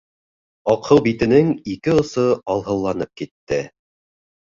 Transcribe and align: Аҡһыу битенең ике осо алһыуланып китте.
Аҡһыу 0.73 1.03
битенең 1.09 1.53
ике 1.75 1.95
осо 1.99 2.27
алһыуланып 2.57 3.15
китте. 3.25 3.65